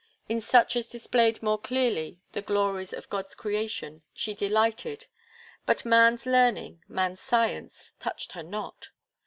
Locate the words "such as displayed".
0.41-1.43